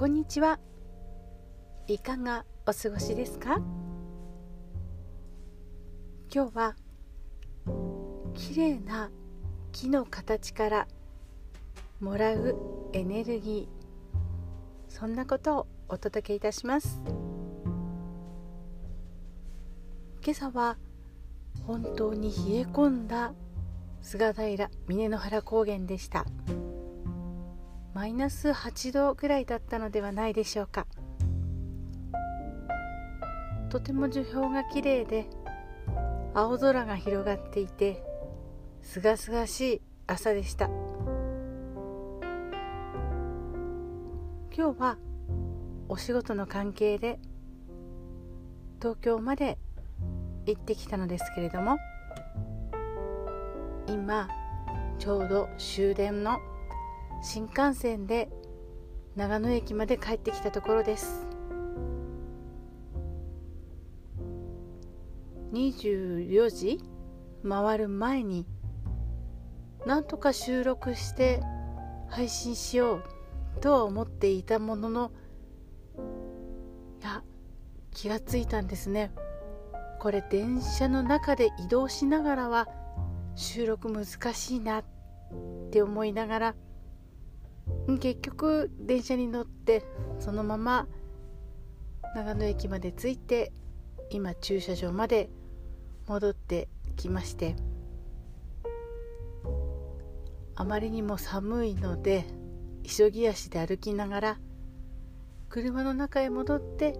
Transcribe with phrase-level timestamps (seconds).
[0.00, 0.58] こんにちは。
[1.86, 3.60] いかがお過ごしですか？
[6.34, 6.74] 今日は
[8.32, 9.10] 綺麗な
[9.72, 10.88] 木の形から
[12.00, 12.56] もらう
[12.94, 14.88] エネルギー。
[14.88, 17.02] そんなことをお届けいたします。
[20.24, 20.78] 今朝は
[21.66, 23.34] 本当に冷え込んだ
[24.00, 26.24] 菅平峰の原高原でした。
[27.92, 30.86] マイナス8度ぐらいだったのではないでしょうか。
[33.68, 35.28] とても樹氷が綺麗で
[36.34, 38.02] 青空が広がっていて
[38.82, 40.68] すがすがしい朝でした。
[44.56, 44.98] 今日は
[45.88, 47.18] お仕事の関係で
[48.78, 49.58] 東京まで
[50.46, 51.78] 行ってきたのですけれども
[53.88, 54.28] 今
[54.98, 56.38] ちょうど終電の
[57.22, 58.30] 新幹線で
[59.16, 61.26] 長野駅まで帰ってきたところです。
[65.52, 66.80] 24時
[67.46, 68.46] 回る前に
[69.84, 71.42] なんとか収録して
[72.08, 73.04] 配信しよう
[73.60, 75.10] とは思っていたものの
[77.00, 77.22] いや
[77.90, 79.12] 気がついたんですね。
[79.98, 82.68] これ電車の中で移動しながらは
[83.34, 84.84] 収録難しいなっ
[85.70, 86.54] て思いながら
[88.00, 89.84] 結局電車に乗って
[90.18, 90.86] そのまま
[92.14, 93.52] 長野駅まで着いて
[94.10, 95.30] 今駐車場まで
[96.06, 97.56] 戻ってきまして
[100.56, 102.26] あまりにも寒いので
[102.86, 104.38] 急ぎ足で歩きながら
[105.48, 106.98] 車の中へ戻って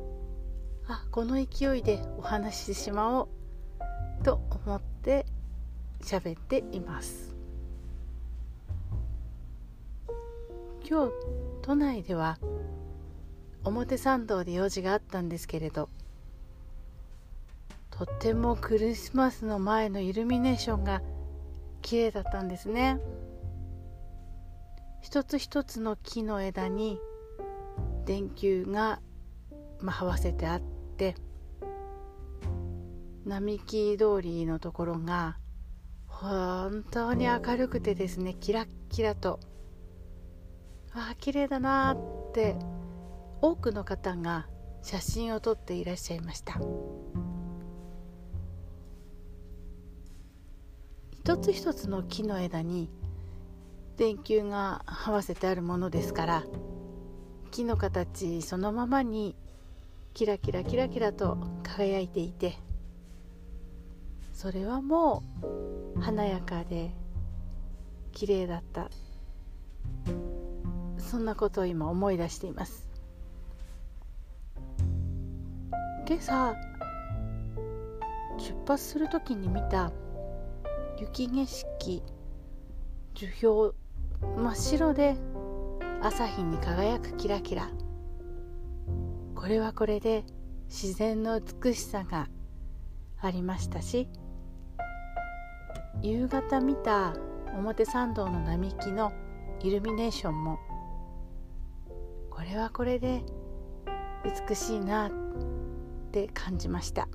[0.86, 5.26] あこの勢いでお話ししてしまおうと思って
[6.02, 7.39] 喋っています。
[10.90, 11.12] 今日
[11.62, 12.40] 都内では
[13.62, 15.88] 表参道で用事があったんですけれど
[17.90, 21.00] とてもクリスマスの前のイルミネーションが
[21.80, 22.98] 綺麗だったんですね。
[25.00, 26.98] 一つ一つの木の枝に
[28.04, 29.00] 電球が、
[29.80, 30.60] まあ、合わせてあっ
[30.96, 31.14] て
[33.24, 35.38] 並木通りのところが
[36.08, 39.38] 本当に明るくてですねキラッキラと。
[40.92, 42.56] ああ綺麗だなって
[43.40, 44.46] 多くの方が
[44.82, 46.60] 写真を撮っていらっしゃいました。
[51.22, 52.90] 一つ一つの木の枝に
[53.98, 56.44] 電球が合わせてあるものですから
[57.50, 59.36] 木の形そのままに
[60.14, 62.56] キラキラキラキラと輝いていて
[64.32, 65.22] それはも
[65.96, 66.90] う華やかで
[68.12, 68.90] 綺麗だった。
[71.10, 72.88] そんなことを今思い出しています。
[76.06, 76.54] 今朝
[78.38, 79.90] 出発する時に見た
[81.00, 82.02] 雪景色
[83.14, 83.74] 樹氷
[84.36, 85.16] 真っ白で
[86.00, 87.68] 朝日に輝くキラキラ。
[89.34, 90.22] これはこれで
[90.68, 92.28] 自然の美しさが
[93.20, 94.08] ありましたし
[96.02, 97.14] 夕方見た
[97.56, 99.12] 表参道の並木の
[99.60, 100.60] イルミネーションも
[102.50, 103.22] れはこれで
[104.48, 105.12] 美しいなっ
[106.10, 107.08] て感じました。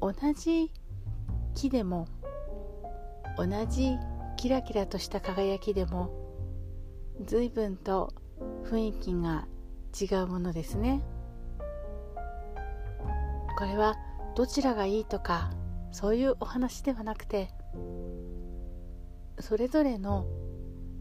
[0.00, 0.70] 同じ
[1.54, 2.06] 木でも
[3.36, 3.96] 同じ
[4.36, 6.10] キラキラとした輝きでも
[7.24, 8.12] 随分と
[8.64, 9.46] 雰囲気が
[9.98, 11.02] 違うものですね。
[13.56, 13.96] これは
[14.36, 15.50] どちらがいいとか
[15.92, 17.50] そういうお話ではなくて
[19.38, 20.26] それぞれの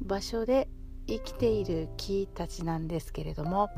[0.03, 0.67] 場所で
[1.07, 3.69] 生きている木たちなんですけれども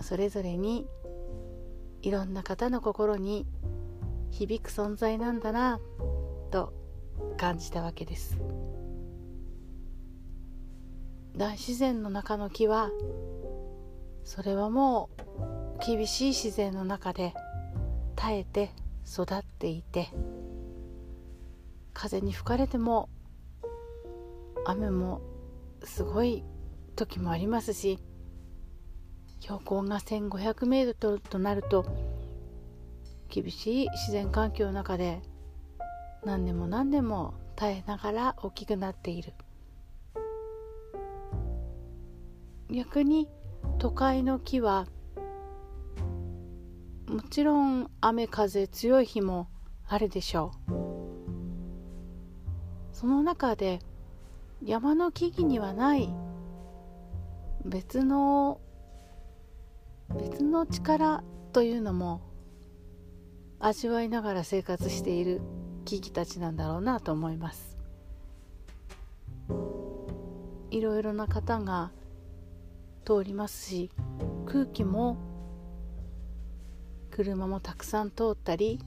[0.00, 0.86] それぞれに
[2.02, 3.46] いろんな方の心に
[4.30, 5.80] 響く存在なんだな
[6.50, 6.72] と
[7.38, 8.38] 感じたわけです。
[11.36, 12.90] 大自然の中の木は
[14.24, 15.10] それはも
[15.78, 17.34] う厳しい自然の中で
[18.14, 18.70] 耐えて
[19.06, 20.08] 育っていて
[21.92, 23.10] 風に吹かれても
[24.68, 25.20] 雨も
[25.84, 26.44] すごい
[26.96, 27.98] 時もありますし
[29.40, 31.86] 標高が1500メートルとなると
[33.28, 35.22] 厳しい自然環境の中で
[36.24, 39.32] 何年も何年も耐えながら大きくなっている。
[42.68, 43.28] 逆に
[43.78, 44.86] 都会の木は
[47.08, 49.48] もちろん雨風強い日も
[49.86, 50.72] あるでしょう。
[52.92, 53.78] その中で
[54.62, 56.12] 山の木々にはない。
[57.64, 58.60] 別の
[60.14, 62.22] 別の力というのも
[63.58, 65.40] 味わいながら生活している
[65.84, 67.76] 木々たちなんだろうなと思います。
[70.70, 71.90] いろいろな方が
[73.04, 73.90] 通りますし
[74.46, 75.16] 空気も
[77.10, 78.80] 車もたくさん通ったり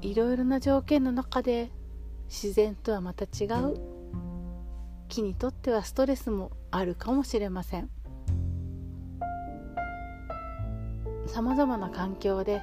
[0.00, 1.70] いろいろな条件の中で
[2.28, 3.89] 自然とはまた違う
[5.10, 7.90] 木にとってはストレスもあるかもしれません。
[11.26, 12.62] さまざまな環境で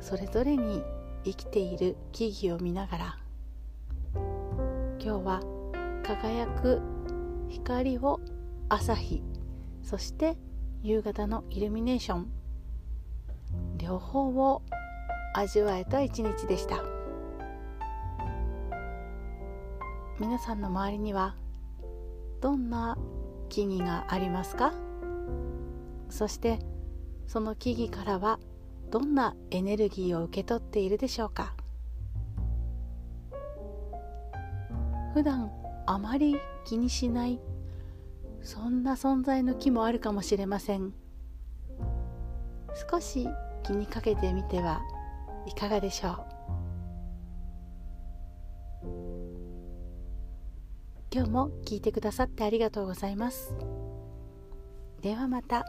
[0.00, 0.82] それぞれに
[1.24, 3.18] 生きている木々を見ながら
[4.14, 5.40] 今日は
[6.04, 6.80] 輝く
[7.48, 8.20] 光を
[8.68, 9.22] 朝日
[9.82, 10.36] そして
[10.82, 12.28] 夕方のイルミネーション
[13.76, 14.62] 両方を
[15.34, 16.84] 味わえた一日でした。
[20.20, 21.34] 皆さんの周りには
[22.44, 22.98] どんな
[23.48, 24.74] 木々がありますか？
[26.10, 26.58] そして
[27.26, 28.38] その木々からは
[28.90, 31.54] どんなエネルギーを受け取っているでしょうか？
[35.14, 35.50] 普段
[35.86, 36.36] あまり
[36.66, 37.40] 気にしない
[38.42, 40.92] そんな存在の木もあるかもしれません。
[42.90, 43.26] 少し
[43.62, 44.82] 気にかけてみては
[45.46, 46.33] いかがでしょう？
[51.14, 53.54] 今日も聞いてくださってありがとうございます
[55.00, 55.64] ではまた。